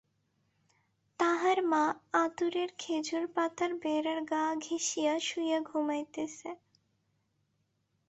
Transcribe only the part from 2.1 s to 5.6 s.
আঁতুড়ের খেজুর পাতার বেড়ার গা ঘেঁষিয়া শুইয়া